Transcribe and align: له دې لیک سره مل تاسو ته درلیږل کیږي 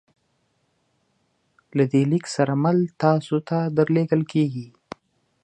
له 1.77 1.83
دې 1.91 2.01
لیک 2.11 2.25
سره 2.35 2.53
مل 2.63 2.77
تاسو 3.01 3.37
ته 3.47 3.57
درلیږل 3.77 4.21
کیږي 4.31 4.67